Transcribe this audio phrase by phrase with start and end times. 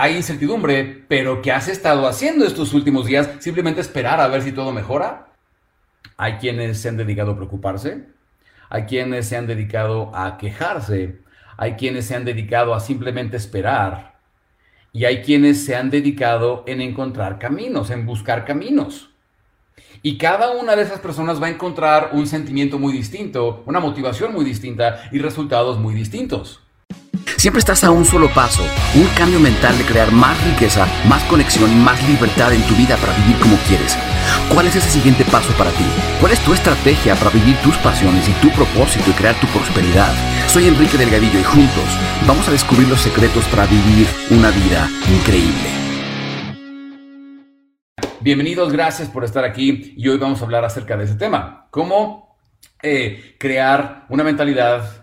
[0.00, 3.28] hay incertidumbre, pero ¿qué has estado haciendo estos últimos días?
[3.40, 5.28] Simplemente esperar a ver si todo mejora.
[6.16, 8.06] Hay quienes se han dedicado a preocuparse,
[8.70, 11.18] hay quienes se han dedicado a quejarse,
[11.58, 14.18] hay quienes se han dedicado a simplemente esperar
[14.92, 19.10] y hay quienes se han dedicado en encontrar caminos, en buscar caminos.
[20.02, 24.32] Y cada una de esas personas va a encontrar un sentimiento muy distinto, una motivación
[24.32, 26.62] muy distinta y resultados muy distintos.
[27.40, 28.62] Siempre estás a un solo paso,
[28.94, 32.98] un cambio mental de crear más riqueza, más conexión y más libertad en tu vida
[32.98, 33.96] para vivir como quieres.
[34.52, 35.86] ¿Cuál es ese siguiente paso para ti?
[36.20, 40.12] ¿Cuál es tu estrategia para vivir tus pasiones y tu propósito y crear tu prosperidad?
[40.48, 41.88] Soy Enrique Delgadillo y juntos
[42.26, 45.70] vamos a descubrir los secretos para vivir una vida increíble.
[48.20, 51.68] Bienvenidos, gracias por estar aquí y hoy vamos a hablar acerca de ese tema.
[51.70, 52.36] ¿Cómo
[52.82, 54.99] eh, crear una mentalidad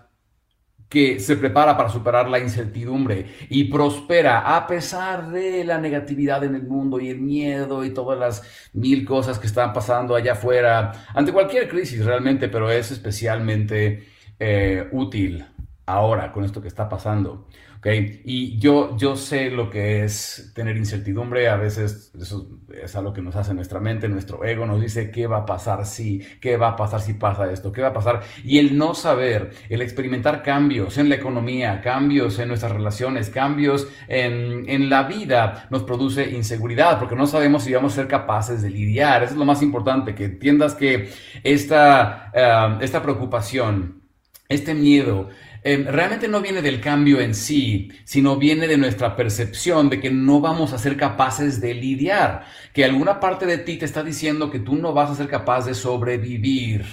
[0.89, 6.55] que se prepara para superar la incertidumbre y prospera a pesar de la negatividad en
[6.55, 11.07] el mundo y el miedo y todas las mil cosas que están pasando allá afuera,
[11.13, 14.07] ante cualquier crisis realmente, pero es especialmente
[14.39, 15.45] eh, útil
[15.85, 17.47] ahora con esto que está pasando.
[17.95, 23.21] Y yo, yo sé lo que es tener incertidumbre, a veces eso es algo que
[23.21, 26.69] nos hace nuestra mente, nuestro ego nos dice qué va a pasar si, qué va
[26.69, 28.23] a pasar si pasa esto, qué va a pasar.
[28.43, 33.87] Y el no saber, el experimentar cambios en la economía, cambios en nuestras relaciones, cambios
[34.07, 38.61] en, en la vida, nos produce inseguridad, porque no sabemos si vamos a ser capaces
[38.61, 39.23] de lidiar.
[39.23, 41.09] Eso es lo más importante, que entiendas que
[41.43, 44.01] esta, eh, esta preocupación,
[44.49, 45.29] este miedo,
[45.67, 50.09] Em, realmente no viene del cambio en sí, sino viene de nuestra percepción de que
[50.09, 54.49] no vamos a ser capaces de lidiar, que alguna parte de ti te está diciendo
[54.49, 56.85] que tú no vas a ser capaz de sobrevivir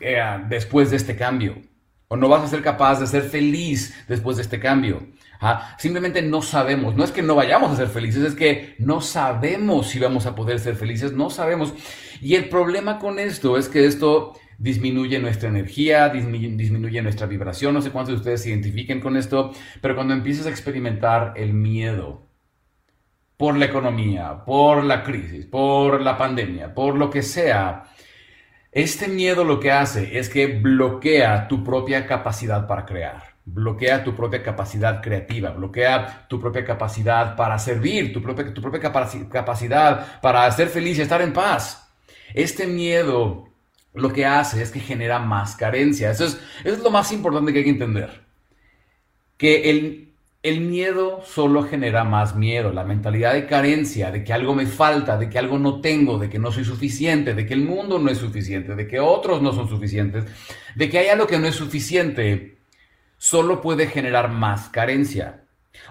[0.00, 1.62] eh, después de este cambio,
[2.08, 5.06] o no vas a ser capaz de ser feliz después de este cambio.
[5.78, 9.86] Simplemente no sabemos, no es que no vayamos a ser felices, es que no sabemos
[9.86, 11.74] si vamos a poder ser felices, no sabemos.
[12.20, 17.72] Y el problema con esto es que esto disminuye nuestra energía, disminuye, nuestra vibración.
[17.72, 21.54] No sé cuántos de ustedes se identifiquen con esto, pero cuando empiezas a experimentar el
[21.54, 22.26] miedo
[23.36, 27.84] por la economía, por la crisis, por la pandemia, por lo que sea,
[28.72, 34.14] este miedo lo que hace es que bloquea tu propia capacidad para crear bloquea tu
[34.14, 38.80] propia capacidad creativa, bloquea tu propia capacidad para servir, tu propia, tu propia
[39.30, 41.90] capacidad para ser feliz y estar en paz.
[42.34, 43.47] Este miedo
[44.00, 46.10] lo que hace es que genera más carencia.
[46.10, 46.24] Eso
[46.64, 48.22] es, lo más importante que hay que entender.
[49.36, 52.72] Que el, el miedo solo genera más miedo.
[52.72, 56.28] La mentalidad de carencia, de que algo me falta, de que algo no tengo, de
[56.28, 59.52] que no soy suficiente, de que el mundo no es suficiente, de que otros no
[59.52, 60.24] son suficientes,
[60.74, 62.58] de que hay algo que no es suficiente,
[63.16, 65.44] solo puede generar más carencia.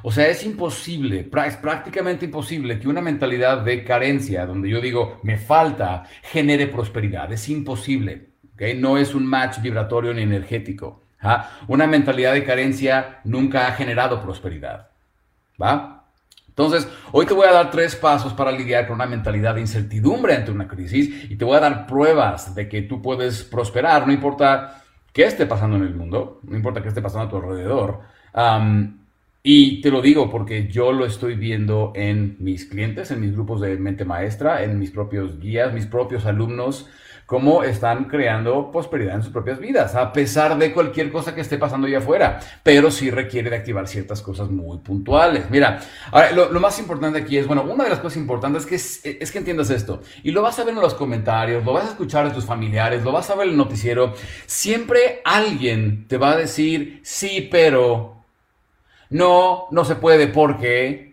[0.03, 5.19] O sea, es imposible, es prácticamente imposible que una mentalidad de carencia, donde yo digo,
[5.23, 7.31] me falta, genere prosperidad.
[7.31, 8.29] Es imposible.
[8.77, 11.03] No es un match vibratorio ni energético.
[11.21, 11.49] ¿ah?
[11.67, 14.89] Una mentalidad de carencia nunca ha generado prosperidad.
[15.61, 15.97] ¿Va?
[16.57, 20.35] Entonces, hoy te voy a dar tres pasos para lidiar con una mentalidad de incertidumbre
[20.35, 24.13] ante una crisis y te voy a dar pruebas de que tú puedes prosperar, no
[24.13, 24.81] importa
[25.13, 28.01] qué esté pasando en el mundo, no importa qué esté pasando a tu alrededor.
[29.43, 33.61] Y te lo digo porque yo lo estoy viendo en mis clientes, en mis grupos
[33.61, 36.89] de mente maestra, en mis propios guías, mis propios alumnos,
[37.27, 41.57] cómo están creando prosperidad en sus propias vidas, a pesar de cualquier cosa que esté
[41.57, 45.49] pasando allá afuera, pero sí requiere de activar ciertas cosas muy puntuales.
[45.49, 45.81] Mira,
[46.33, 49.31] lo, más importante aquí es, bueno, una de las cosas importantes es que, es, es
[49.31, 52.29] que entiendas esto, y lo vas a ver en los comentarios, lo vas a escuchar
[52.29, 54.13] de tus familiares, lo vas a ver en el noticiero,
[54.45, 58.16] siempre alguien te va a decir, sí, pero
[59.09, 61.07] no, no se puede porque...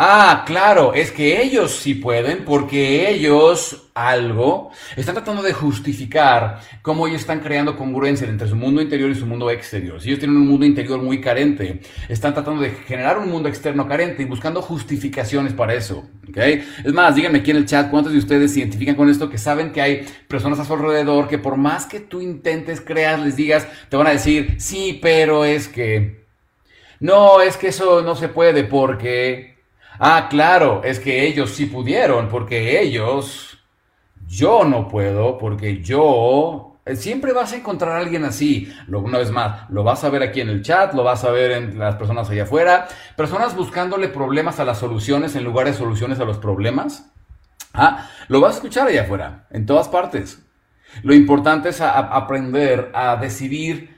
[0.00, 7.08] Ah, claro, es que ellos sí pueden porque ellos algo están tratando de justificar cómo
[7.08, 10.00] ellos están creando congruencia entre su mundo interior y su mundo exterior.
[10.00, 13.88] Si ellos tienen un mundo interior muy carente, están tratando de generar un mundo externo
[13.88, 16.04] carente y buscando justificaciones para eso.
[16.28, 16.64] ¿okay?
[16.84, 19.38] Es más, díganme aquí en el chat cuántos de ustedes se identifican con esto, que
[19.38, 23.34] saben que hay personas a su alrededor que por más que tú intentes crear, les
[23.34, 26.27] digas, te van a decir, sí, pero es que...
[27.00, 29.58] No, es que eso no se puede porque...
[30.00, 33.58] Ah, claro, es que ellos sí pudieron porque ellos...
[34.26, 36.68] Yo no puedo porque yo...
[36.84, 38.72] Eh, siempre vas a encontrar a alguien así.
[38.88, 41.52] Una vez más, lo vas a ver aquí en el chat, lo vas a ver
[41.52, 42.88] en las personas allá afuera.
[43.16, 47.10] Personas buscándole problemas a las soluciones en lugar de soluciones a los problemas.
[47.74, 50.42] Ah, lo vas a escuchar allá afuera, en todas partes.
[51.02, 53.97] Lo importante es aprender a decidir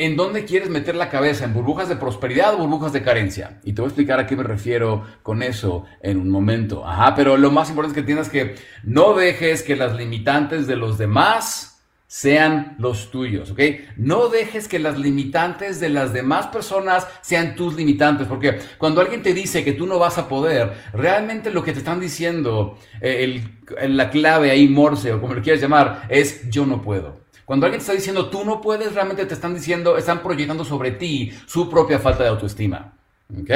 [0.00, 1.44] ¿En dónde quieres meter la cabeza?
[1.44, 3.58] ¿En burbujas de prosperidad o burbujas de carencia?
[3.64, 6.86] Y te voy a explicar a qué me refiero con eso en un momento.
[6.86, 8.54] Ajá, pero lo más importante es que entiendas que
[8.84, 13.60] no dejes que las limitantes de los demás sean los tuyos, ¿ok?
[13.96, 19.22] No dejes que las limitantes de las demás personas sean tus limitantes, porque cuando alguien
[19.22, 23.42] te dice que tú no vas a poder, realmente lo que te están diciendo, eh,
[23.88, 27.26] la clave ahí, morse o como lo quieras llamar, es yo no puedo.
[27.48, 30.90] Cuando alguien te está diciendo tú no puedes, realmente te están diciendo, están proyectando sobre
[30.90, 32.92] ti su propia falta de autoestima.
[33.32, 33.50] ¿Ok?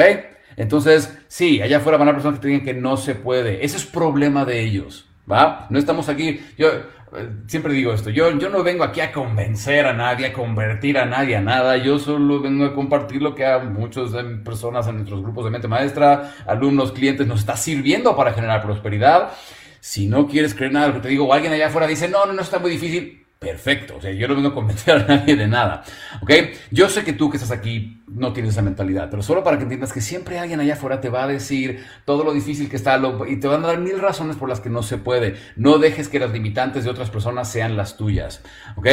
[0.55, 3.63] Entonces, sí, allá afuera van a personas que te digan que no se puede.
[3.63, 5.07] Ese es problema de ellos.
[5.31, 5.67] ¿Va?
[5.69, 6.41] No estamos aquí.
[6.57, 8.09] Yo eh, siempre digo esto.
[8.09, 11.77] Yo, yo no vengo aquí a convencer a nadie, a convertir a nadie a nada.
[11.77, 14.09] Yo solo vengo a compartir lo que a muchas
[14.43, 19.33] personas en nuestros grupos de mente maestra, alumnos, clientes, nos está sirviendo para generar prosperidad.
[19.79, 22.09] Si no quieres creer nada de lo que te digo, o alguien allá afuera dice,
[22.09, 23.97] no, no, no está muy difícil perfecto.
[23.97, 25.83] O sea, yo no vengo a convencer a nadie de nada.
[26.21, 26.31] ¿Ok?
[26.71, 29.63] Yo sé que tú que estás aquí no tienes esa mentalidad, pero solo para que
[29.63, 33.01] entiendas que siempre alguien allá afuera te va a decir todo lo difícil que está
[33.27, 35.35] y te van a dar mil razones por las que no se puede.
[35.55, 38.43] No dejes que las limitantes de otras personas sean las tuyas.
[38.75, 38.87] ¿Ok?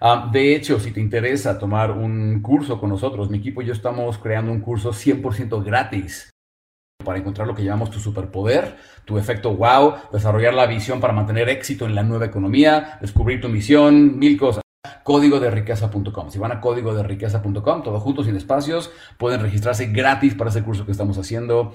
[0.00, 3.72] Ah, de hecho, si te interesa tomar un curso con nosotros, mi equipo y yo
[3.72, 6.35] estamos creando un curso 100% gratis
[7.06, 11.48] para encontrar lo que llamamos tu superpoder, tu efecto wow, desarrollar la visión para mantener
[11.48, 14.62] éxito en la nueva economía, descubrir tu misión, mil cosas.
[15.02, 16.30] Código de riqueza.com.
[16.30, 20.64] Si van a código de riqueza.com, todo junto, sin espacios, pueden registrarse gratis para ese
[20.64, 21.72] curso que estamos haciendo.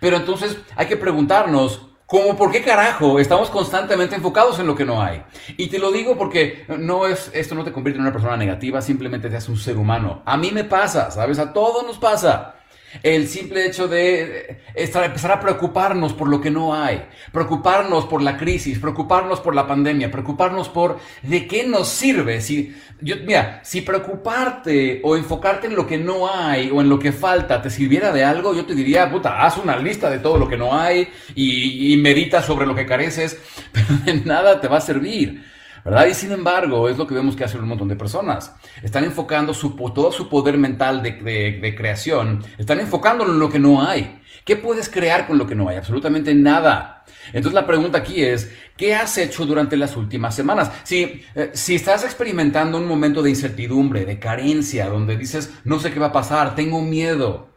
[0.00, 4.84] Pero entonces hay que preguntarnos, ¿Cómo por qué carajo estamos constantemente enfocados en lo que
[4.84, 5.22] no hay?
[5.56, 8.82] Y te lo digo porque no es, esto no te convierte en una persona negativa,
[8.82, 10.20] simplemente te hace un ser humano.
[10.26, 11.38] A mí me pasa, ¿sabes?
[11.38, 12.56] A todos nos pasa.
[13.02, 17.02] El simple hecho de empezar a preocuparnos por lo que no hay,
[17.32, 22.40] preocuparnos por la crisis, preocuparnos por la pandemia, preocuparnos por de qué nos sirve.
[22.40, 26.98] Si, yo, mira, si preocuparte o enfocarte en lo que no hay o en lo
[26.98, 30.36] que falta te sirviera de algo, yo te diría, puta, haz una lista de todo
[30.36, 33.40] lo que no hay y, y medita sobre lo que careces,
[33.72, 35.52] pero de nada te va a servir.
[35.84, 36.06] ¿Verdad?
[36.06, 38.54] Y sin embargo, es lo que vemos que hacen un montón de personas.
[38.82, 43.82] Están enfocando su, todo su poder mental de, creación, están enfocándolo en lo que no
[43.82, 44.20] hay.
[44.44, 45.76] ¿Qué puedes crear con lo que no hay?
[45.76, 47.04] Absolutamente nada.
[47.28, 50.72] Entonces la pregunta aquí es, ¿qué has hecho durante las últimas semanas?
[50.82, 55.92] Si, eh, si estás experimentando un momento de incertidumbre, de carencia, donde dices, no sé
[55.92, 57.51] qué va a pasar, tengo miedo,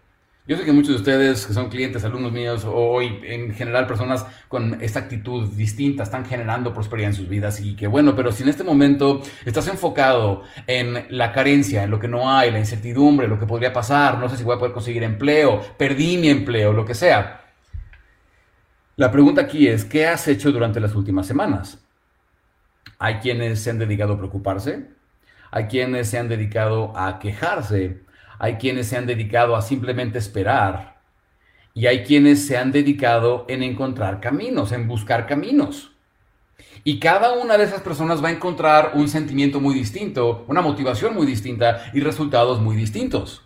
[0.47, 3.87] yo sé que muchos de ustedes que son clientes, alumnos míos, o hoy en general
[3.87, 8.31] personas con esta actitud distinta están generando prosperidad en sus vidas y que bueno, pero
[8.31, 12.59] si en este momento estás enfocado en la carencia, en lo que no hay, la
[12.59, 16.29] incertidumbre, lo que podría pasar, no sé si voy a poder conseguir empleo, perdí mi
[16.29, 17.41] empleo, lo que sea.
[18.97, 21.83] La pregunta aquí es, ¿qué has hecho durante las últimas semanas?
[22.99, 24.85] Hay quienes se han dedicado a preocuparse,
[25.49, 28.04] hay quienes se han dedicado a quejarse,
[28.39, 30.95] hay quienes se han dedicado a simplemente esperar
[31.75, 35.91] y hay quienes se han dedicado en encontrar caminos, en buscar caminos.
[36.85, 41.13] Y cada una de esas personas va a encontrar un sentimiento muy distinto, una motivación
[41.13, 43.41] muy distinta y resultados muy distintos.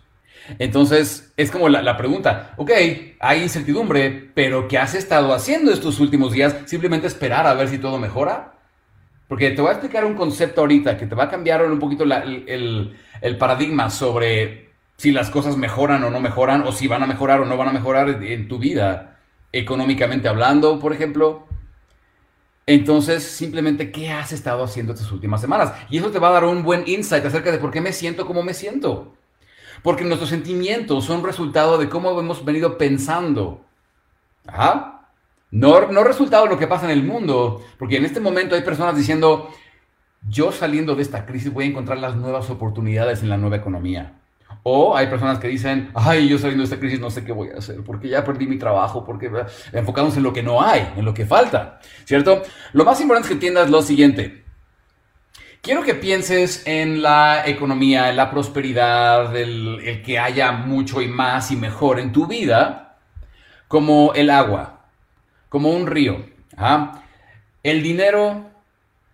[0.58, 2.70] Entonces, es como la, pregunta, ok,
[3.18, 6.56] hay incertidumbre, pero ¿qué has estado haciendo estos últimos días?
[6.66, 8.54] ¿Simplemente esperar a ver si todo mejora?
[9.26, 12.04] Porque te voy a explicar un concepto ahorita que te va a cambiar un poquito
[12.04, 14.69] el, el paradigma sobre
[15.00, 17.68] si las cosas mejoran o no mejoran, o si van a mejorar o no van
[17.68, 19.16] a mejorar en tu vida,
[19.50, 21.46] económicamente hablando, por ejemplo.
[22.66, 25.72] Entonces, simplemente, ¿qué has estado haciendo estas últimas semanas?
[25.88, 28.26] Y eso te va a dar un buen insight acerca de por qué me siento
[28.26, 29.14] como me siento.
[29.82, 33.64] Porque nuestros sentimientos son resultado de cómo hemos venido pensando.
[34.46, 35.08] Ajá.
[35.50, 37.64] No, no resultado de lo que pasa en el mundo.
[37.78, 39.48] Porque en este momento hay personas diciendo,
[40.28, 44.19] yo saliendo de esta crisis voy a encontrar las nuevas oportunidades en la nueva economía.
[44.62, 47.48] O hay personas que dicen, ay, yo saliendo de esta crisis no sé qué voy
[47.54, 49.30] a hacer, porque ya perdí mi trabajo, porque
[49.72, 52.42] enfocamos en lo que no hay, en lo que falta, ¿cierto?
[52.72, 54.44] Lo más importante es que entiendas lo siguiente.
[55.62, 61.08] Quiero que pienses en la economía, en la prosperidad, el, el que haya mucho y
[61.08, 62.98] más y mejor en tu vida,
[63.68, 64.86] como el agua,
[65.48, 66.26] como un río.
[66.56, 67.02] ¿ah?
[67.62, 68.49] El dinero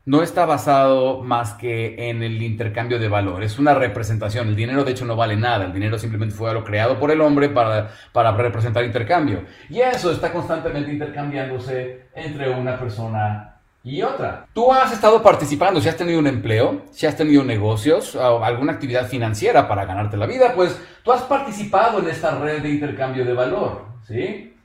[0.07, 3.43] no está basado más que en el intercambio de valor.
[3.43, 4.49] Es una representación.
[4.49, 5.65] El dinero, de hecho, no vale nada.
[5.67, 9.43] El dinero simplemente fue algo creado por el hombre para, para representar intercambio.
[9.69, 14.47] Y eso está constantemente intercambiándose entre una persona y otra.
[14.53, 18.75] Tú has estado participando, si has tenido un empleo, si has tenido negocios o alguna
[18.75, 23.25] actividad financiera para ganarte la vida, pues tú has participado en esta red de intercambio
[23.25, 24.56] de valor, ¿sí?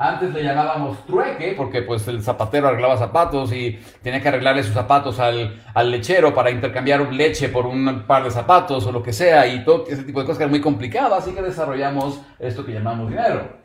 [0.00, 4.72] Antes le llamábamos trueque, porque pues el zapatero arreglaba zapatos y tenía que arreglarle sus
[4.72, 9.12] zapatos al, al lechero para intercambiar leche por un par de zapatos o lo que
[9.12, 12.64] sea, y todo ese tipo de cosas que era muy complicado, así que desarrollamos esto
[12.64, 13.58] que llamamos dinero.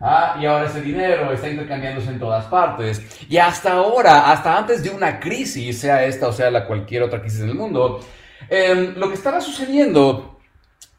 [0.00, 3.26] Ah, y ahora ese dinero está intercambiándose en todas partes.
[3.28, 7.20] Y hasta ahora, hasta antes de una crisis, sea esta o sea la cualquier otra
[7.20, 8.00] crisis en el mundo,
[8.50, 10.35] em, lo que estaba sucediendo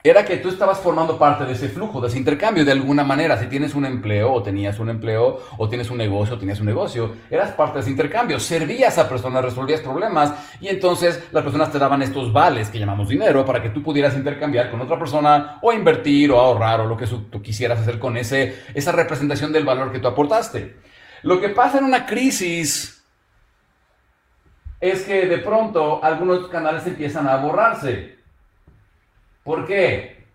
[0.09, 3.37] era que tú estabas formando parte de ese flujo, de ese intercambio de alguna manera.
[3.37, 6.65] Si tienes un empleo o tenías un empleo o tienes un negocio o tenías un
[6.67, 8.39] negocio, eras parte de ese intercambio.
[8.39, 13.09] Servías a personas, resolvías problemas y entonces las personas te daban estos vales que llamamos
[13.09, 16.97] dinero para que tú pudieras intercambiar con otra persona o invertir o ahorrar o lo
[16.97, 20.77] que tú quisieras hacer con ese, esa representación del valor que tú aportaste.
[21.23, 23.03] Lo que pasa en una crisis
[24.79, 28.16] es que de pronto algunos canales empiezan a borrarse.
[29.47, 30.25] ¿Por qué?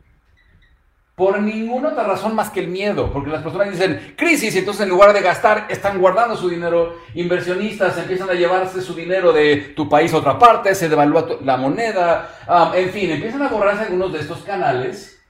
[1.15, 4.85] Por ninguna otra razón más que el miedo, porque las personas dicen crisis y entonces
[4.85, 9.75] en lugar de gastar están guardando su dinero, inversionistas empiezan a llevarse su dinero de
[9.77, 12.31] tu país a otra parte, se devalúa la moneda,
[12.75, 15.23] en fin, empiezan a borrarse algunos de estos canales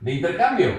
[0.00, 0.70] de intercambio.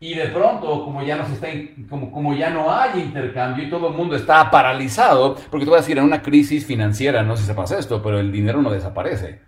[0.00, 5.36] Y de pronto, como ya no, se hay intercambio y todo el mundo está paralizado,
[5.48, 8.18] porque tú vas a decir en una crisis financiera, no sé si sepas esto, pero
[8.18, 9.43] el dinero no desaparece.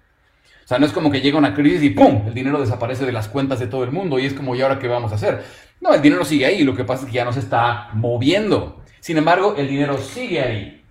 [0.66, 2.24] O sea, no es como que llega una crisis y ¡pum!
[2.26, 4.80] El dinero desaparece de las cuentas de todo el mundo y es como, ¿y ahora
[4.80, 5.44] qué vamos a hacer?
[5.80, 8.82] No, el dinero sigue ahí, lo que pasa es que ya no se está moviendo.
[8.98, 10.84] Sin embargo, el dinero sigue ahí.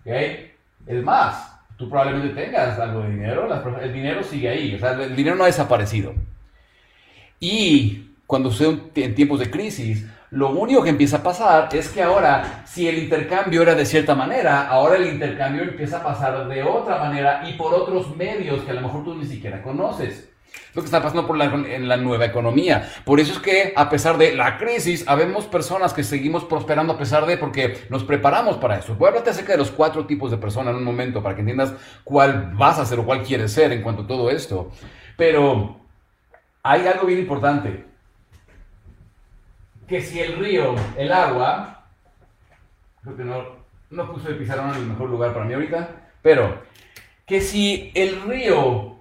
[0.00, 0.12] ¿Ok?
[0.88, 3.48] Es más, tú probablemente tengas algo de dinero,
[3.80, 6.14] el dinero sigue ahí, o sea, el dinero no ha desaparecido.
[7.38, 12.02] Y cuando sucede en tiempos de crisis, lo único que empieza a pasar es que
[12.02, 16.62] ahora, si el intercambio era de cierta manera, ahora el intercambio empieza a pasar de
[16.62, 20.28] otra manera y por otros medios que a lo mejor tú ni siquiera conoces.
[20.74, 22.90] Lo que está pasando por la, en la nueva economía.
[23.04, 26.98] Por eso es que a pesar de la crisis, habemos personas que seguimos prosperando a
[26.98, 28.94] pesar de, porque nos preparamos para eso.
[28.96, 31.40] Voy a hablarte acerca de los cuatro tipos de personas en un momento para que
[31.40, 31.72] entiendas
[32.04, 34.70] cuál vas a ser o cuál quieres ser en cuanto a todo esto.
[35.16, 35.80] Pero
[36.62, 37.87] hay algo bien importante
[39.88, 41.86] que si el río, el agua,
[43.02, 43.42] creo que no,
[43.90, 45.88] no puse el pizarrón en el mejor lugar para mí ahorita,
[46.20, 46.62] pero
[47.26, 48.96] que si el río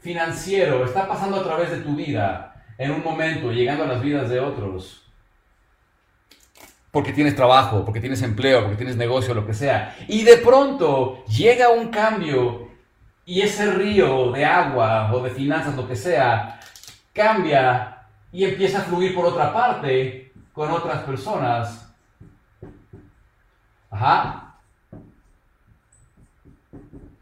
[0.00, 4.28] financiero está pasando a través de tu vida en un momento, llegando a las vidas
[4.28, 5.10] de otros,
[6.90, 11.24] porque tienes trabajo, porque tienes empleo, porque tienes negocio, lo que sea, y de pronto
[11.26, 12.68] llega un cambio
[13.24, 16.60] y ese río de agua o de finanzas, lo que sea,
[17.12, 17.97] cambia
[18.32, 21.94] y empieza a fluir por otra parte con otras personas.
[23.90, 24.56] Ajá.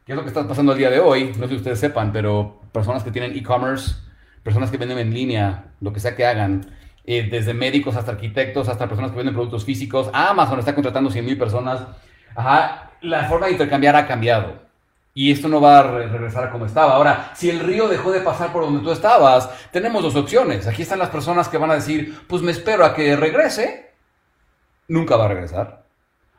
[0.04, 1.32] ¿Qué es lo que está pasando el día de hoy?
[1.36, 3.96] No sé si ustedes sepan, pero personas que tienen e-commerce,
[4.42, 6.70] personas que venden en línea, lo que sea que hagan,
[7.04, 11.25] eh, desde médicos hasta arquitectos, hasta personas que venden productos físicos, Amazon está contratando 100
[11.25, 11.86] mil personas.
[12.34, 14.65] Ajá, la forma de intercambiar ha cambiado
[15.18, 16.92] y esto no va a regresar a como estaba.
[16.92, 20.66] Ahora, si el río dejó de pasar por donde tú estabas, tenemos dos opciones.
[20.66, 23.94] Aquí están las personas que van a decir, pues me espero a que regrese.
[24.88, 25.85] Nunca va a regresar.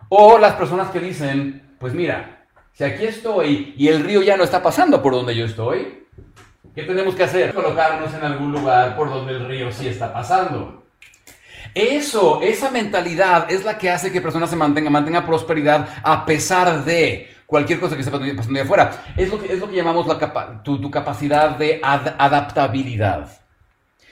[0.10, 4.44] O las personas que dicen, pues mira, si aquí estoy y el río ya no
[4.44, 6.06] está pasando por donde yo estoy,
[6.76, 7.56] ¿qué tenemos que hacer?
[7.56, 10.84] Colocarnos en algún lugar por donde el río sí está pasando.
[11.74, 16.86] Eso, esa mentalidad es la que hace que personas se mantengan, mantengan prosperidad a pesar
[16.86, 19.04] de cualquier cosa que esté pasando de afuera.
[19.16, 23.30] Es lo que, es lo que llamamos la tu, capacidad de adaptabilidad.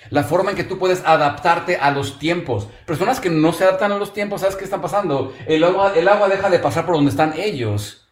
[0.10, 2.68] La forma en que tú puedes adaptarte a los tiempos.
[2.86, 5.34] Personas que no se adaptan a los tiempos, ¿sabes qué está pasando?
[5.48, 8.08] El agua, el agua deja de pasar por donde están ellos.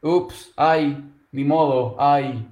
[0.00, 2.48] Ups, ay, ni modo, ay,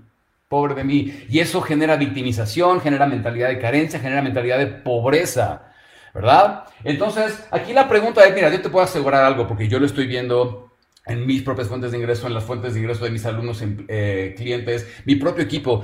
[0.48, 1.24] pobre de mí.
[1.28, 5.72] Y eso genera victimización, genera mentalidad de carencia, genera mentalidad de pobreza,
[6.12, 6.64] ¿verdad?
[6.84, 10.06] Entonces, aquí la pregunta es, mira, yo te puedo asegurar algo, porque yo lo estoy
[10.06, 10.69] viendo
[11.10, 14.34] en mis propias fuentes de ingreso, en las fuentes de ingreso de mis alumnos, eh,
[14.36, 15.82] clientes, mi propio equipo.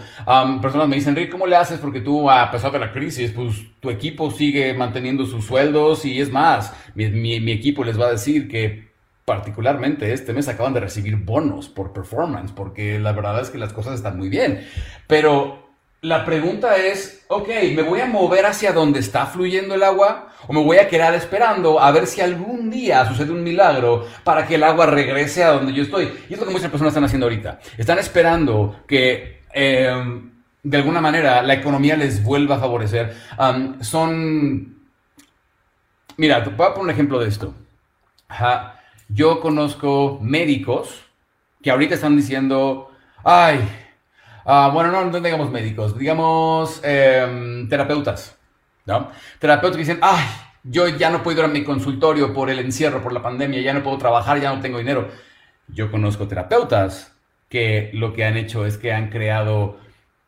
[0.63, 1.79] personas me dicen, Rick, ¿cómo le haces?
[1.79, 6.21] Porque tú, a pesar de la crisis, pues tu equipo sigue manteniendo sus sueldos y
[6.21, 8.87] es más, mi, mi equipo les va a decir que
[9.25, 13.73] particularmente este mes acaban de recibir bonos por performance, porque la verdad es que las
[13.73, 14.65] cosas están muy bien.
[15.09, 15.66] Pero
[16.07, 20.29] la pregunta es, ok, ¿me voy a mover hacia donde está fluyendo el agua?
[20.47, 24.47] ¿O me voy a quedar esperando a ver si algún día sucede un milagro para
[24.47, 26.13] que el agua regrese a donde yo estoy?
[26.29, 27.59] Y es lo que muchas personas están haciendo ahorita.
[27.77, 30.31] Están esperando que em,
[30.63, 33.13] de alguna manera la economía les vuelva a favorecer.
[33.81, 34.77] son...
[36.19, 37.53] Mira, te voy a poner un ejemplo de esto.
[39.09, 41.01] Yo conozco médicos
[41.61, 42.93] que ahorita están diciendo,
[43.25, 43.59] ay,
[44.49, 48.37] Ah, bueno, no, no digamos médicos, digamos em, terapeutas.
[48.87, 49.11] ¿no?
[49.41, 50.25] Terapeutas que dicen, ay,
[50.63, 53.75] yo ya no puedo ir a mi consultorio por el encierro, por la pandemia, ya
[53.75, 55.09] no puedo trabajar, ya no tengo dinero.
[55.67, 57.13] Yo conozco terapeutas
[57.49, 59.79] que lo que han hecho es que han creado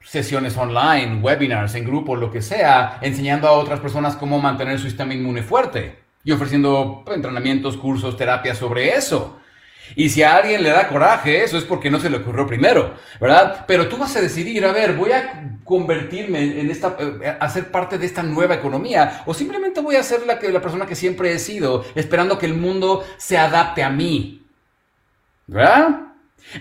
[0.00, 4.86] sesiones online, webinars, en grupo, lo que sea, enseñando a otras personas cómo mantener su
[4.86, 9.38] sistema inmune fuerte y ofreciendo entrenamientos, cursos, terapias sobre eso.
[9.96, 12.94] Y si a alguien le da coraje, eso es porque no se le ocurrió primero,
[13.20, 13.64] ¿verdad?
[13.66, 17.70] Pero tú vas a decidir, a ver, voy a convertirme en esta, eh, a ser
[17.70, 20.94] parte de esta nueva economía, o simplemente voy a ser la, que, la persona que
[20.94, 24.42] siempre he sido, esperando que el mundo se adapte a mí,
[25.46, 26.08] ¿verdad?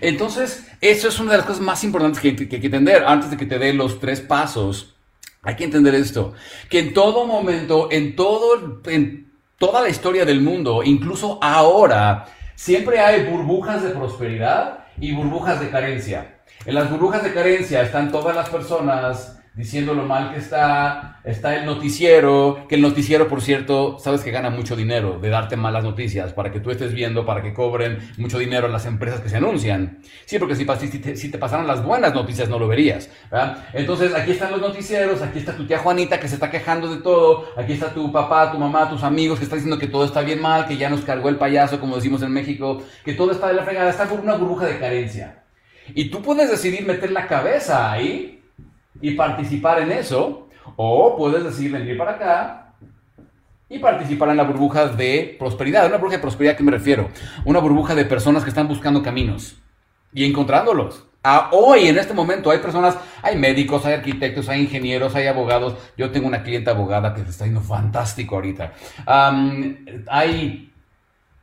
[0.02, 3.38] Entonces, eso es una de las cosas más importantes que, hay que entender antes de
[3.38, 4.96] que te dé los tres pasos.
[5.44, 6.34] Hay que entender esto,
[6.70, 12.26] que en todo momento, en todo, en toda la historia del mundo, incluso ahora,
[12.58, 16.40] siempre hay burbujas de prosperidad y burbujas de carencia.
[16.66, 21.56] En las burbujas de carencia están todas las personas diciendo lo mal que está, está
[21.56, 25.84] el noticiero, que el noticiero, por cierto, sabes que gana mucho dinero de darte malas
[25.84, 29.38] noticias para que tú estés viendo, para que cobren mucho dinero las empresas que se
[29.38, 29.98] anuncian.
[30.26, 30.66] Sí, porque si,
[31.16, 33.10] si, te, pasaran las buenas noticias no lo verías.
[33.74, 37.02] Entonces, aquí están los noticieros, aquí está tu tía Juanita que se está quejando de
[37.02, 40.22] todo, aquí está tu papá, tu mamá, tus amigos que están diciendo que todo está
[40.22, 43.48] bien mal, que ya nos cargó el payaso, como decimos en México, que todo está
[43.48, 45.44] de la fregada, está por una burbuja de carencia.
[45.96, 48.37] Y tú puedes decidir meter la cabeza ahí
[49.02, 52.74] y participar en eso, o puedes decir venir para acá
[53.70, 55.86] y participar en la burbuja de prosperidad.
[55.88, 57.10] ¿Una burbuja de prosperidad a qué me refiero?
[57.46, 59.58] Una burbuja de personas que están buscando caminos
[60.14, 61.06] y encontrándolos.
[61.52, 65.76] Hoy, en este momento, hay personas, hay médicos, hay arquitectos, hay ingenieros, hay abogados.
[65.98, 68.72] Yo tengo una clienta abogada que se está yendo fantástico ahorita.
[70.08, 70.72] hay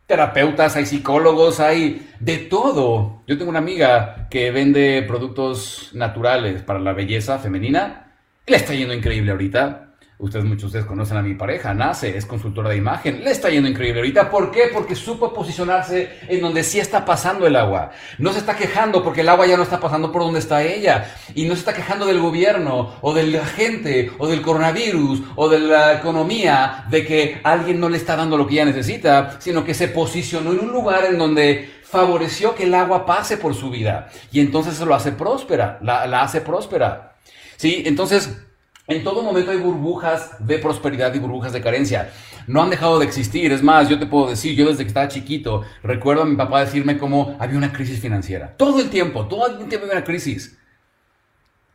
[0.06, 3.22] terapeutas, hay psicólogos, hay de todo.
[3.26, 8.12] Yo tengo una amiga que vende productos naturales para la belleza femenina.
[8.46, 9.83] Le está yendo increíble ahorita.
[10.16, 13.24] Ustedes, muchos de ustedes conocen a mi pareja, Nace, es consultora de imagen.
[13.24, 14.30] Le está yendo increíble ahorita.
[14.30, 14.70] ¿Por qué?
[14.72, 17.90] Porque supo posicionarse en donde sí está pasando el agua.
[18.18, 21.12] No se está quejando porque el agua ya no está pasando por donde está ella.
[21.34, 25.48] Y no se está quejando del gobierno, o de la gente, o del coronavirus, o
[25.48, 29.64] de la economía, de que alguien no le está dando lo que ella necesita, sino
[29.64, 33.68] que se posicionó en un lugar en donde favoreció que el agua pase por su
[33.68, 34.10] vida.
[34.30, 37.16] Y entonces eso lo hace próspera, la, la hace próspera.
[37.56, 37.82] ¿Sí?
[37.86, 38.43] Entonces
[38.86, 42.12] en todo momento hay burbujas de prosperidad y burbujas de carencia.
[42.46, 43.50] No han dejado de existir.
[43.50, 46.60] Es más, yo te puedo decir, yo desde que estaba chiquito, recuerdo a mi papá
[46.60, 48.54] decirme cómo había una crisis financiera.
[48.56, 50.58] Todo el tiempo, todo el tiempo había una crisis.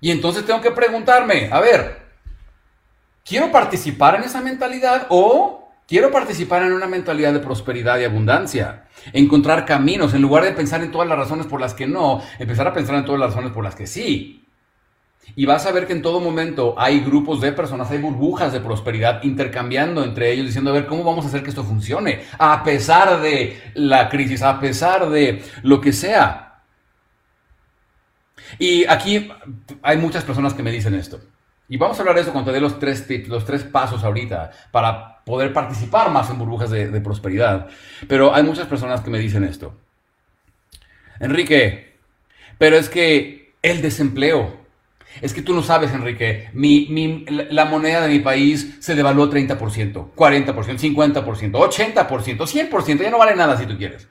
[0.01, 1.97] Y entonces tengo que preguntarme, a ver,
[3.25, 8.85] ¿quiero participar en esa mentalidad o quiero participar en una mentalidad de prosperidad y abundancia?
[9.13, 12.67] Encontrar caminos, en lugar de pensar en todas las razones por las que no, empezar
[12.67, 14.45] a pensar en todas las razones por las que sí.
[15.35, 18.59] Y vas a ver que en todo momento hay grupos de personas, hay burbujas de
[18.59, 22.21] prosperidad intercambiando entre ellos, diciendo, a ver, ¿cómo vamos a hacer que esto funcione?
[22.37, 26.61] A pesar de la crisis, a pesar de lo que sea.
[28.57, 29.31] Y aquí
[29.81, 31.19] hay muchas personas que me dicen esto.
[31.67, 34.03] Y vamos a hablar de eso cuando te dé los tres tips, los tres pasos
[34.03, 37.67] ahorita para poder participar más en burbujas de, de prosperidad.
[38.07, 39.77] Pero hay muchas personas que me dicen esto.
[41.19, 41.97] Enrique,
[42.57, 44.58] pero es que el desempleo
[45.21, 50.13] es que tú no sabes, Enrique, mi, la moneda de mi país se devaluó 30%,
[50.15, 54.07] 40%, 50%, 80%, 100%, ya no vale nada si tú quieres.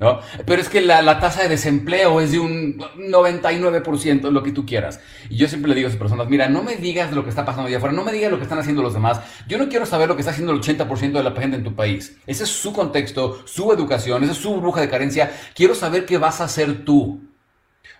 [0.00, 0.20] ¿no?
[0.46, 5.00] Pero es que la, tasa de desempleo es de un 99%, lo que tú quieras.
[5.30, 7.44] Y yo siempre le digo a esas personas, mira, no me digas lo que está
[7.44, 9.20] pasando allá afuera, no me digas lo que están haciendo los demás.
[9.46, 11.74] Yo no quiero saber lo que está haciendo el 80% de la gente en tu
[11.74, 12.16] país.
[12.26, 15.30] Ese es su contexto, su educación, esa es su bruja de carencia.
[15.54, 17.31] Quiero saber qué vas a hacer tú.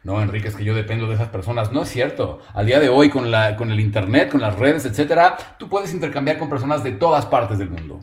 [0.05, 1.73] No, Enrique, es que yo dependo de esas personas.
[1.73, 2.41] No es cierto.
[2.55, 5.95] Al día de hoy, con, la, con el Internet, con las redes, etcétera, tú puedes
[5.95, 8.01] intercambiar con personas de todas partes del mundo.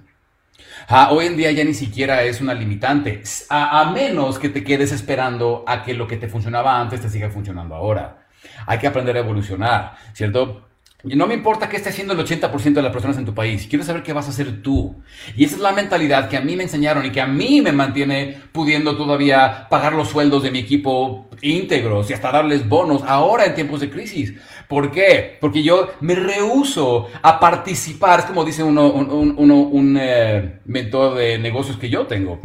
[0.88, 4.64] Ah, hoy en día ya ni siquiera es una limitante, a, a menos que te
[4.64, 8.28] quedes esperando a que lo que te funcionaba antes te siga funcionando ahora.
[8.66, 10.69] Hay que aprender a evolucionar, ¿cierto?
[11.06, 13.68] Y no me importa qué esté haciendo el 80% de las personas en tu país.
[13.70, 15.02] Quiero saber qué vas a hacer tú.
[15.38, 17.72] Y esa es la mentalidad que a mí me enseñaron y que a mí me
[17.72, 23.46] mantiene pudiendo todavía pagar los sueldos de mi equipo íntegros y hasta darles bonos ahora
[23.46, 24.34] en tiempos de crisis.
[24.68, 25.38] ¿Por qué?
[25.40, 28.20] Porque yo me rehuso a participar.
[28.20, 32.42] Es como dice uno, un, eh, mentor de negocios que yo tengo.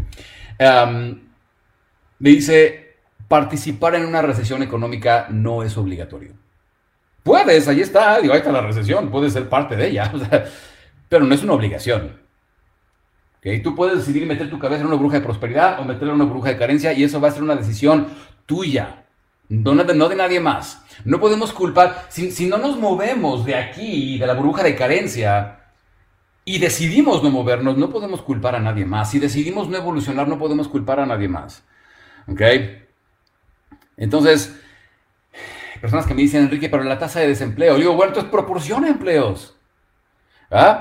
[0.61, 6.44] me dice, participar en una recesión económica no es obligatorio.
[7.25, 10.13] Puedes, ahí está, digo, ahí está la recesión, puedes ser parte de ella,
[11.09, 12.21] pero no es una obligación.
[13.39, 13.63] ¿Okay?
[13.63, 16.31] Tú puedes decidir meter tu cabeza en una bruja de prosperidad o meterla en una
[16.31, 18.09] bruja de carencia y eso va a ser una decisión
[18.45, 19.07] tuya.
[19.49, 20.85] no, de nadie más.
[21.07, 25.61] No podemos culpar, si, no nos movemos de aquí, de la burbuja de carencia,
[26.45, 29.11] y decidimos no movernos, no podemos culpar a nadie más.
[29.11, 31.65] Si decidimos no evolucionar, no podemos culpar a nadie más.
[32.29, 32.43] ¿Ok?
[33.97, 34.55] Entonces,
[35.85, 37.75] personas que me dicen, Enrique, pero la tasa de desempleo.
[37.75, 39.55] Yo digo, bueno, entonces proporciona empleos.
[40.51, 40.81] ¿Ah?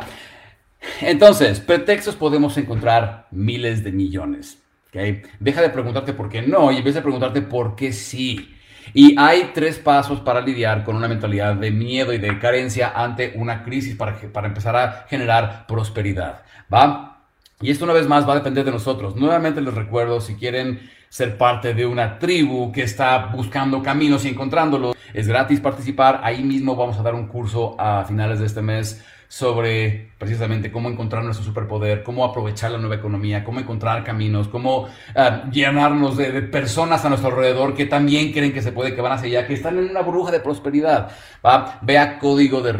[1.02, 4.64] Entonces, pretextos podemos encontrar miles de millones.
[4.88, 5.22] ¿okay?
[5.42, 8.56] Deja de preguntarte por qué no y empieza a preguntarte por qué sí.
[8.94, 13.34] Y hay tres pasos para lidiar con una mentalidad de miedo y de carencia ante
[13.36, 16.44] una crisis para, para empezar a generar prosperidad.
[16.74, 17.26] ¿Va?
[17.60, 19.18] Y esto una vez más va a depender de nosotros.
[19.18, 20.80] Nuevamente les recuerdo, si quieren
[21.14, 26.22] ser parte de una tribu que está buscando caminos y encontrándolos, es gratis participar.
[26.24, 29.00] Ahí mismo vamos a dar un curso a finales de este mes
[29.34, 34.84] sobre precisamente cómo encontrar nuestro superpoder, cómo aprovechar la nueva economía, cómo encontrar caminos, cómo
[34.84, 39.14] uh, llenarnos de, personas a nuestro alrededor que también creen que se puede, que van
[39.14, 41.10] hacia allá, que están en una burbuja de prosperidad.
[41.44, 41.80] ¿va?
[41.82, 42.74] Ve a código de.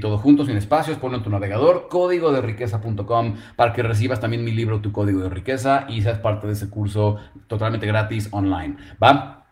[0.00, 2.32] Todo junto, sin espacios, ponlo en tu navegador, código
[3.56, 6.70] para que recibas también mi libro, Tu Código de Riqueza, y seas parte de ese
[6.70, 7.16] curso
[7.48, 8.76] totalmente gratis online.
[9.02, 9.46] ¿va?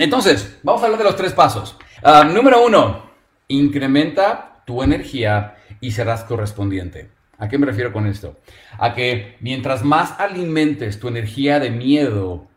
[0.00, 1.76] Entonces, vamos a hablar de los tres pasos.
[2.02, 3.09] Uh, número uno,
[3.50, 7.10] incrementa tu energía y serás correspondiente.
[7.38, 8.38] ¿A qué me refiero con esto?
[8.78, 12.48] A que mientras más alimentes tu energía de miedo,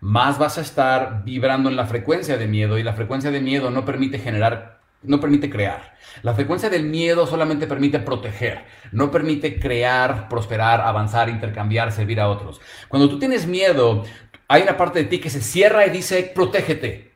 [0.00, 3.70] más vas a estar vibrando en la frecuencia de miedo y la frecuencia de miedo
[3.70, 5.94] no permite generar, no permite crear.
[6.22, 12.28] La frecuencia del miedo solamente permite proteger, no permite crear, prosperar, avanzar, intercambiar, servir a
[12.28, 12.60] otros.
[12.88, 14.04] Cuando tú tienes miedo,
[14.48, 17.12] hay una parte de ti que se cierra y dice, protégete.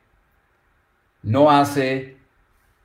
[1.23, 2.14] No hace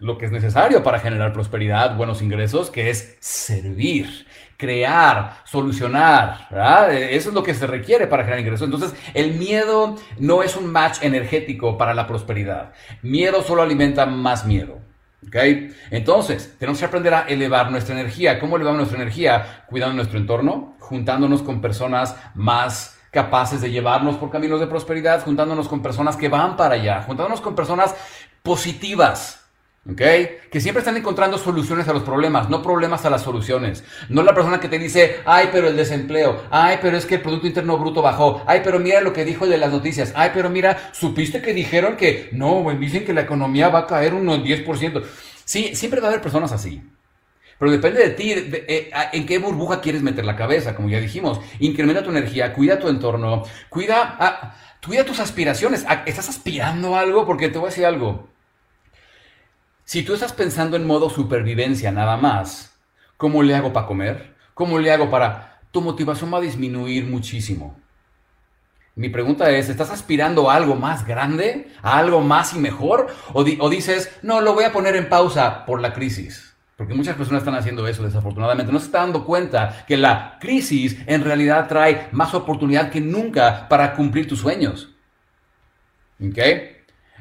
[0.00, 6.48] lo que es necesario para generar prosperidad, buenos ingresos, que es servir, crear, solucionar.
[6.90, 8.64] Eso es lo que se requiere para generar ingresos.
[8.64, 12.72] Entonces, el miedo no es un match energético para la prosperidad.
[13.02, 14.78] Miedo solo alimenta más miedo.
[15.26, 15.70] ¿Okay?
[15.90, 18.40] Entonces, tenemos que aprender a elevar nuestra energía.
[18.40, 19.64] ¿Cómo elevamos nuestra energía?
[19.66, 25.68] Cuidando nuestro entorno, juntándonos con personas más capaces de llevarnos por caminos de prosperidad, juntándonos
[25.68, 27.94] con personas que van para allá, juntándonos con personas
[28.42, 29.39] positivas,
[29.88, 30.02] ¿Ok?
[30.50, 33.82] Que siempre están encontrando soluciones a los problemas, no problemas a las soluciones.
[34.10, 37.22] No la persona que te dice, ay, pero el desempleo, ay, pero es que el
[37.22, 40.50] Producto Interno Bruto bajó, ay, pero mira lo que dijo de las noticias, ay, pero
[40.50, 45.02] mira, supiste que dijeron que no, dicen que la economía va a caer un 10%.
[45.44, 46.82] Sí, siempre va a haber personas así.
[47.58, 51.40] Pero depende de ti, eh, en qué burbuja quieres meter la cabeza, como ya dijimos.
[51.58, 55.84] Incrementa tu energía, cuida tu entorno, cuida, ah, cuida tus aspiraciones.
[55.88, 57.26] Ah, ¿Estás aspirando a algo?
[57.26, 58.30] Porque te voy a decir algo.
[59.90, 62.78] Si tú estás pensando en modo supervivencia nada más,
[63.16, 64.36] ¿cómo le hago para comer?
[64.54, 65.62] ¿Cómo le hago para...
[65.72, 67.76] Tu motivación va a disminuir muchísimo.
[68.94, 71.72] Mi pregunta es, ¿estás aspirando a algo más grande?
[71.82, 73.08] ¿A algo más y mejor?
[73.32, 76.54] ¿O, dices, no, lo voy a poner en pausa por la crisis?
[76.76, 78.72] Porque muchas personas están haciendo eso, desafortunadamente.
[78.72, 83.68] No se están dando cuenta que la crisis en realidad trae más oportunidad que nunca
[83.68, 84.94] para cumplir tus sueños.
[86.24, 86.38] ¿Ok?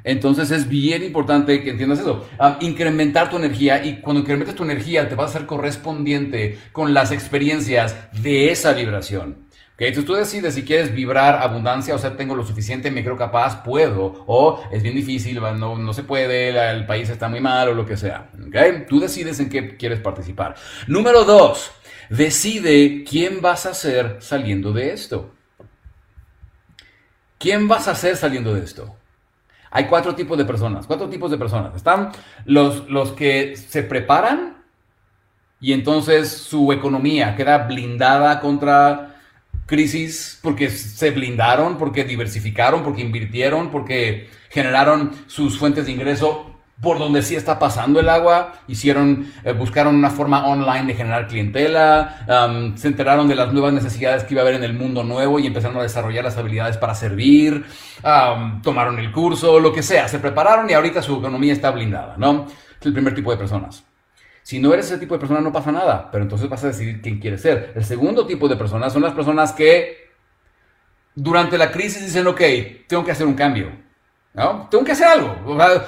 [0.03, 2.27] Entonces es bien importante que entiendas eso.
[2.61, 7.11] incrementar tu energía y cuando incrementas tu energía te vas a ser correspondiente con las
[7.11, 9.49] experiencias de esa vibración.
[9.79, 13.15] Okay, entonces tú decides si quieres vibrar abundancia, o sea, tengo lo suficiente, me creo
[13.15, 17.69] capaz, puedo, o es bien difícil, no, no se puede, el país está muy mal
[17.69, 18.29] o lo que sea.
[18.49, 18.85] Okay?
[18.89, 20.55] Tú decides en qué quieres participar.
[20.87, 21.71] Número dos,
[22.09, 25.33] decide quién vas a ser saliendo de esto.
[27.37, 28.98] ¿Quién vas a ser saliendo de esto?
[29.71, 31.75] Hay cuatro tipos de personas, cuatro tipos de personas.
[31.75, 32.11] Están
[32.45, 34.57] los, los que se preparan
[35.61, 39.15] y entonces su economía queda blindada contra
[39.65, 46.48] crisis porque se blindaron, porque diversificaron, porque invirtieron, porque generaron sus fuentes de ingreso
[46.81, 51.27] por donde sí está pasando el agua, hicieron, eh, buscaron una forma online de generar
[51.27, 55.39] clientela, se enteraron de las nuevas necesidades que iba a haber en el mundo nuevo
[55.39, 57.65] y empezaron a desarrollar las habilidades para servir,
[58.63, 62.45] tomaron el curso, lo que sea, se prepararon y ahorita su economía está blindada, ¿no?
[62.79, 63.83] Es el primer tipo de personas.
[64.41, 67.01] Si no eres ese tipo de persona no pasa nada, pero entonces vas a decidir
[67.01, 67.73] quién quieres ser.
[67.75, 70.09] El segundo tipo de personas son las personas que
[71.13, 72.41] durante la crisis dicen, ok,
[72.87, 73.88] tengo que hacer un cambio
[74.33, 74.67] ¿no?
[74.69, 75.35] Tengo que hacer algo.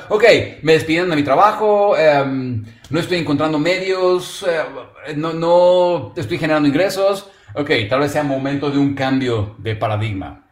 [0.10, 0.24] Ok,
[0.64, 6.68] me despiden de mi trabajo, em, no estoy encontrando medios, eh, no, no estoy generando
[6.68, 7.30] ingresos.
[7.54, 10.46] Ok, tal vez sea momento de un cambio de paradigma,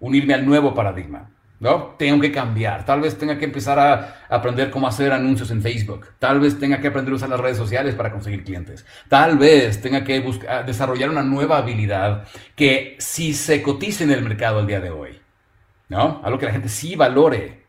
[0.00, 1.30] unirme al nuevo paradigma.
[1.58, 1.94] ¿no?
[1.98, 2.84] Tengo que cambiar.
[2.84, 6.06] Tal vez tenga que empezar a aprender cómo hacer anuncios en Facebook.
[6.18, 8.84] Tal vez tenga que aprender a usar las redes sociales para conseguir clientes.
[9.08, 14.22] Tal vez tenga que buscar, desarrollar una nueva habilidad que si se cotice en el
[14.22, 15.25] mercado el día de hoy
[15.88, 16.20] ¿no?
[16.24, 17.66] Algo que la gente sí valore,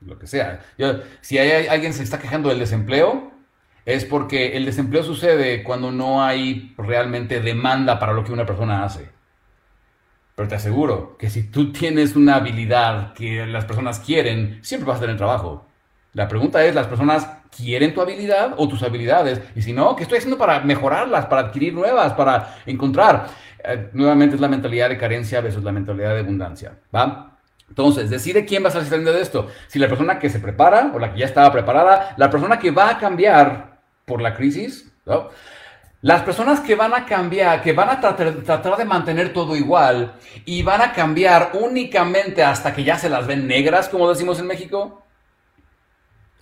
[0.00, 0.60] lo que sea.
[1.20, 3.32] si hay, alguien se está quejando del desempleo,
[3.84, 8.84] es porque el desempleo sucede cuando no hay realmente demanda para lo que una persona
[8.84, 9.08] hace.
[10.34, 14.98] Pero te aseguro que si tú tienes una habilidad que las personas quieren, siempre vas
[14.98, 15.66] a tener trabajo.
[16.12, 19.40] La pregunta es, ¿las personas quieren tu habilidad o tus habilidades?
[19.54, 23.28] Y si no, ¿qué estoy haciendo para mejorarlas, para adquirir nuevas, para encontrar?
[23.62, 26.78] Eh, nuevamente es la mentalidad de carencia versus la mentalidad de abundancia.
[26.94, 27.35] ¿Va?
[27.68, 29.48] Entonces, decide quién va a salir de esto.
[29.66, 32.70] Si la persona que se prepara o la que ya estaba preparada, la persona que
[32.70, 34.90] va a cambiar por la crisis.
[36.00, 40.62] Las personas que van a cambiar, que van a tratar, de mantener todo igual y
[40.62, 45.02] van a cambiar únicamente hasta que ya se las ven negras, como decimos en México.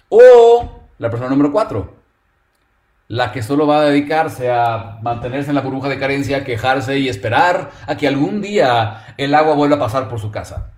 [0.08, 1.94] O la persona número cuatro,
[3.08, 7.08] la que solo va a dedicarse a mantenerse en la burbuja de carencia, quejarse y
[7.08, 10.72] esperar a que algún día el agua vuelva a pasar por su casa.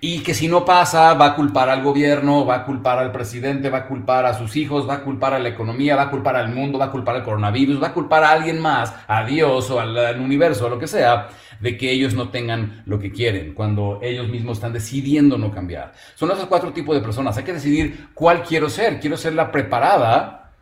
[0.00, 3.70] Y que si no pasa, va a culpar al gobierno, va a culpar al presidente,
[3.70, 6.36] va a culpar a sus hijos, va a culpar a la economía, va a culpar
[6.36, 9.70] al mundo, va a culpar al coronavirus, va a culpar a alguien más, a Dios
[9.70, 11.28] o al, universo, o lo que sea,
[11.60, 15.92] de que ellos no tengan lo que quieren, cuando ellos mismos están decidiendo no cambiar.
[16.14, 17.36] Son esos cuatro tipos de personas.
[17.36, 19.00] Hay que decidir cuál quiero ser.
[19.00, 20.52] Quiero ser la preparada,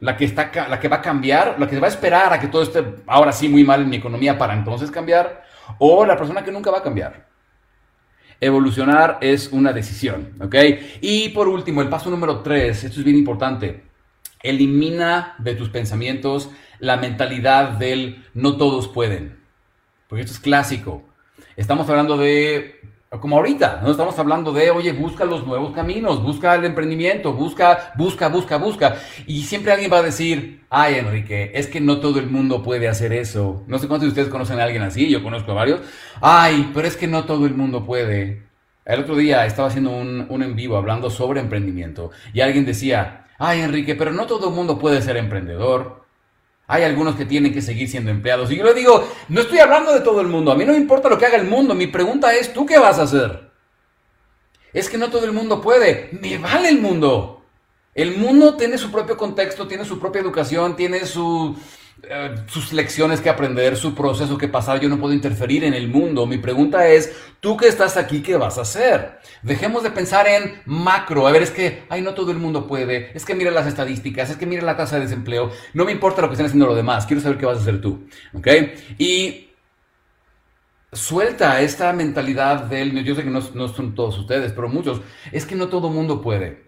[0.00, 2.48] la que, está, la que va a cambiar, la que va a esperar a que
[2.48, 5.44] todo esté ahora sí muy mal en mi economía para entonces cambiar,
[5.78, 7.33] o la persona que nunca va a cambiar.
[8.40, 10.30] Evolucionar es una decisión.
[11.00, 13.84] Y por último, el paso número tres, esto es bien importante.
[14.42, 19.38] Elimina de tus pensamientos la mentalidad del no todos pueden.
[20.08, 21.02] Porque esto es clásico.
[21.56, 22.80] Estamos hablando de
[23.20, 27.92] como ahorita, no estamos hablando de, oye, busca los nuevos caminos, busca el emprendimiento, busca,
[27.96, 28.96] busca, busca, busca.
[29.26, 32.88] Y siempre alguien va a decir, ay, Enrique, es que no todo el mundo puede
[32.88, 33.62] hacer eso.
[33.66, 35.80] No sé cuántos de ustedes conocen a alguien así, yo conozco a varios.
[36.20, 38.44] Ay, pero es que no todo el mundo puede.
[38.84, 43.26] El otro día estaba haciendo un, un en vivo hablando sobre emprendimiento y alguien decía,
[43.38, 46.03] ay, Enrique, pero no todo el mundo puede ser emprendedor.
[46.66, 48.50] Hay algunos que tienen que seguir siendo empleados.
[48.50, 50.50] Y yo le digo, no estoy hablando de todo el mundo.
[50.50, 51.74] A mí no me importa lo que haga el mundo.
[51.74, 53.50] Mi pregunta es, ¿tú qué vas a hacer?
[54.72, 56.08] Es que no todo el mundo puede.
[56.20, 57.42] Me vale el mundo.
[57.94, 61.56] El mundo tiene su propio contexto, tiene su propia educación, tiene su,
[62.02, 64.80] eh, sus lecciones que aprender, su proceso que pasar.
[64.80, 66.26] Yo no puedo interferir en el mundo.
[66.26, 69.18] Mi pregunta es, tú que estás aquí, ¿qué vas a hacer?
[69.42, 71.26] Dejemos de pensar en macro.
[71.26, 73.10] A ver, es que, ay, no todo el mundo puede.
[73.14, 75.50] Es que mira las estadísticas, es que mira la tasa de desempleo.
[75.72, 77.06] No me importa lo que estén haciendo los demás.
[77.06, 78.06] Quiero saber qué vas a hacer tú.
[78.34, 78.48] ¿Ok?
[78.98, 79.50] Y
[80.92, 85.00] suelta esta mentalidad del, yo sé que no, no son todos ustedes, pero muchos,
[85.32, 86.64] es que no todo el mundo puede.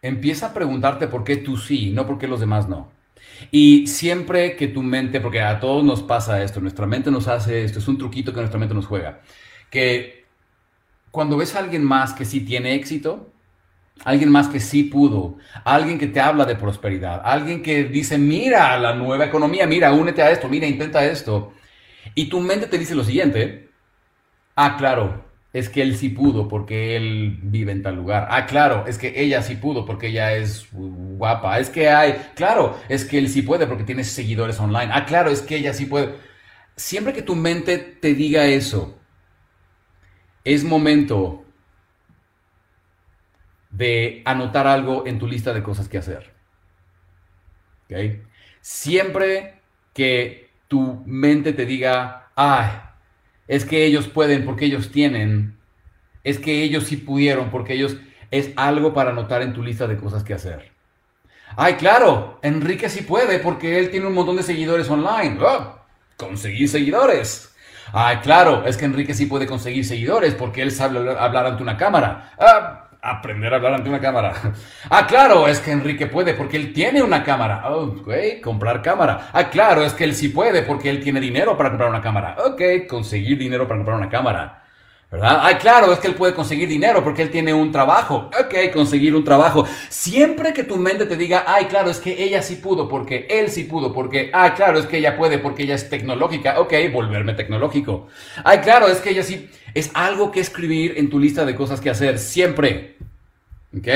[0.00, 2.97] Empieza a preguntarte por qué tú sí, no por qué los demás no.
[3.50, 7.64] Y siempre que tu mente, porque a todos nos pasa esto, nuestra mente nos hace
[7.64, 9.20] esto, es un truquito que nuestra mente nos juega,
[9.70, 10.26] que
[11.10, 13.32] cuando ves a alguien más que sí tiene éxito,
[14.04, 18.78] alguien más que sí pudo, alguien que te habla de prosperidad, alguien que dice, mira
[18.78, 21.52] la nueva economía, mira, únete a esto, mira, intenta esto,
[22.14, 23.70] y tu mente te dice lo siguiente,
[24.56, 28.28] ah, claro, es que él sí pudo porque él vive en tal lugar.
[28.30, 31.58] Ah, claro, es que ella sí pudo porque ella es guapa.
[31.58, 34.90] Es que hay, claro, es que él sí puede porque tiene seguidores online.
[34.92, 36.14] Ah, claro, es que ella sí puede.
[36.76, 38.98] Siempre que tu mente te diga eso,
[40.44, 41.44] es momento
[43.70, 46.32] de anotar algo en tu lista de cosas que hacer.
[47.84, 48.22] ¿Ok?
[48.60, 49.60] Siempre
[49.94, 52.68] que tu mente te diga, ay,
[53.48, 55.58] es que ellos pueden porque ellos tienen,
[56.22, 57.96] es que ellos sí pudieron porque ellos
[58.30, 60.70] es algo para anotar en tu lista de cosas que hacer.
[61.56, 65.38] Ay, claro, Enrique sí puede porque él tiene un montón de seguidores online.
[65.40, 65.78] Oh,
[66.16, 67.54] conseguir seguidores.
[67.92, 71.78] Ay, claro, es que Enrique sí puede conseguir seguidores porque él sabe hablar ante una
[71.78, 72.34] cámara.
[72.38, 74.34] Ah, aprender a hablar ante una cámara.
[74.90, 77.68] Ah, claro, es que Enrique puede porque él tiene una cámara.
[77.70, 78.08] Ok,
[78.42, 79.28] comprar cámara.
[79.32, 82.36] Ah, claro, es que él sí puede porque él tiene dinero para comprar una cámara.
[82.46, 84.62] Ok, conseguir dinero para comprar una cámara.
[85.10, 85.38] ¿Verdad?
[85.40, 88.28] Ay, claro, es que él puede conseguir dinero porque él tiene un trabajo.
[88.38, 89.66] Ok, conseguir un trabajo.
[89.88, 93.48] Siempre que tu mente te diga, ay, claro, es que ella sí pudo porque él
[93.48, 96.60] sí pudo porque, ay, claro, es que ella puede porque ella es tecnológica.
[96.60, 98.08] Ok, volverme tecnológico.
[98.44, 99.48] Ay, claro, es que ella sí.
[99.72, 102.18] Es algo que escribir en tu lista de cosas que hacer.
[102.18, 102.97] Siempre.
[103.76, 103.88] ¿Ok?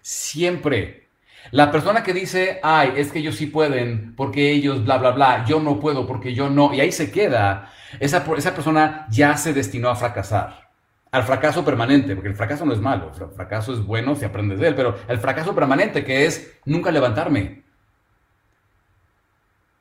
[0.00, 1.08] Siempre.
[1.50, 5.44] La persona que dice, ay, es que ellos sí pueden porque ellos, bla, bla, bla,
[5.44, 9.52] yo no puedo porque yo no, y ahí se queda, esa, esa persona ya se
[9.52, 10.70] destinó a fracasar.
[11.10, 14.60] Al fracaso permanente, porque el fracaso no es malo, el fracaso es bueno si aprendes
[14.60, 17.64] de él, pero el fracaso permanente que es nunca levantarme.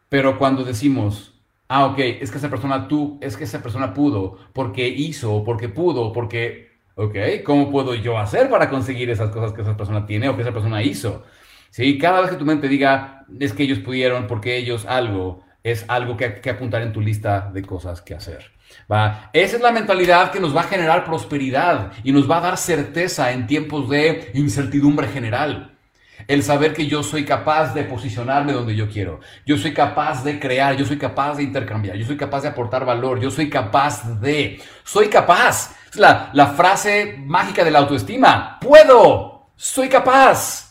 [0.09, 4.37] Pero cuando decimos, ah, ok, es que esa persona tú, es que esa persona pudo,
[4.51, 6.70] porque hizo, porque pudo, porque,
[7.01, 10.43] ok, ¿cómo puedo yo hacer para conseguir esas cosas que esa persona tiene o que
[10.43, 11.23] esa persona hizo?
[11.71, 15.85] Sí, cada vez que tu mente diga, es que ellos pudieron, porque ellos algo, es
[15.87, 18.51] algo que, que apuntar en tu lista de cosas que hacer.
[18.91, 19.31] ¿va?
[19.33, 22.57] Esa es la mentalidad que nos va a generar prosperidad y nos va a dar
[22.57, 25.71] certeza en tiempos de incertidumbre general.
[26.27, 29.21] El saber que yo soy capaz de posicionarme donde yo quiero.
[29.43, 32.85] Yo soy capaz de crear, yo soy capaz de intercambiar, yo soy capaz de aportar
[32.85, 34.61] valor, yo soy capaz de...
[34.83, 35.75] Soy capaz.
[35.91, 38.57] Es la, frase mágica de la autoestima.
[38.61, 39.49] Puedo.
[39.55, 40.69] Soy capaz.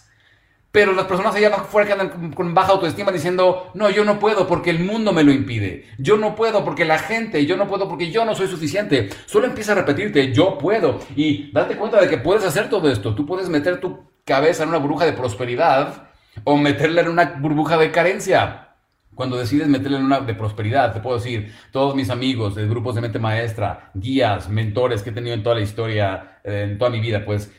[0.72, 4.46] Pero las personas allá afuera que andan con baja autoestima diciendo, no, yo no puedo
[4.46, 5.86] porque el mundo me lo impide.
[5.98, 9.10] Yo no puedo porque la gente, yo no puedo porque yo no soy suficiente.
[9.26, 11.00] Solo empieza a repetirte, yo puedo.
[11.16, 13.14] Y date cuenta de que puedes hacer todo esto.
[13.16, 16.08] Tú puedes meter tu cabeza en una burbuja de prosperidad
[16.44, 18.69] o meterla en una burbuja de carencia.
[19.14, 22.94] Cuando decides meterla en una de prosperidad, te puedo decir, todos mis amigos de grupos
[22.94, 26.90] de mente maestra, guías, mentores que he tenido en toda la historia, eh, en toda
[26.90, 27.52] mi vida, pues,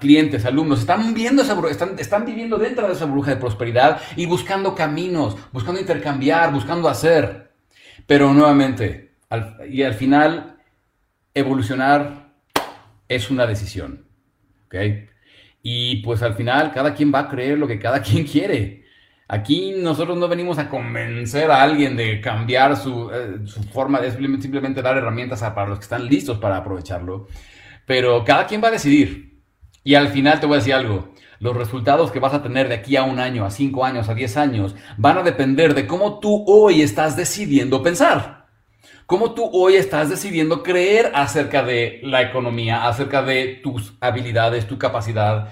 [0.00, 4.26] clientes, alumnos, están viendo esa están, están viviendo dentro de esa burbuja de prosperidad y
[4.26, 7.52] buscando caminos, buscando intercambiar, buscando hacer.
[8.06, 9.12] Pero nuevamente,
[9.68, 10.56] y al final,
[11.34, 12.32] evolucionar
[13.08, 14.06] es una decisión.
[14.66, 14.74] ¿Ok?
[15.62, 18.85] Y pues al final cada quien va a creer lo que cada quien quiere.
[19.28, 23.38] Aquí nosotros no venimos a convencer a alguien de cambiar su, eh,
[23.72, 27.26] forma, de simplemente, dar herramientas para los que están listos para aprovecharlo.
[27.86, 29.40] Pero cada quien va a decidir.
[29.82, 31.12] Y al final te voy a decir algo.
[31.40, 34.14] Los resultados que vas a tener de aquí a un año, a cinco años, a
[34.14, 38.46] diez años, van a depender de cómo tú hoy estás decidiendo pensar.
[39.06, 44.78] Cómo tú hoy estás decidiendo creer acerca de la economía, acerca de tus habilidades, tu
[44.78, 45.50] capacidad,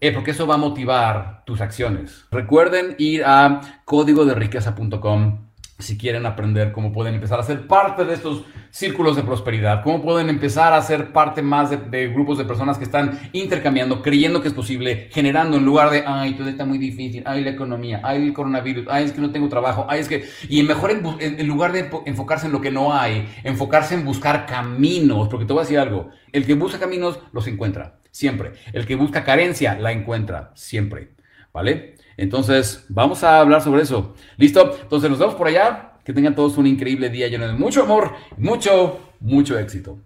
[0.00, 2.26] eh, porque eso va a motivar tus acciones.
[2.30, 5.46] Recuerden ir a códigoderiqueza.com
[5.78, 10.00] si quieren aprender cómo pueden empezar a ser parte de estos círculos de prosperidad, cómo
[10.02, 14.48] pueden empezar a ser parte más de, grupos de personas que están intercambiando, creyendo que
[14.48, 18.26] es posible, generando en lugar de, ay, todo está muy difícil, ay, la economía, ay,
[18.26, 20.24] el coronavirus, ay, es que no tengo trabajo, ay, es que...
[20.48, 25.28] Y mejor en, lugar de enfocarse en lo que no hay, enfocarse en buscar caminos,
[25.28, 28.52] porque te voy a decir algo, el que busca caminos los encuentra, siempre.
[28.72, 31.10] El que busca carencia la encuentra, siempre.
[31.52, 31.96] ¿Vale?
[32.16, 34.14] Entonces, vamos a hablar sobre eso.
[34.38, 34.78] ¿Listo?
[34.82, 35.92] Entonces, nos vemos por allá.
[36.04, 39.98] Que tengan todos un increíble día lleno de mucho amor, mucho, mucho éxito.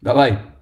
[0.00, 0.61] Bye bye.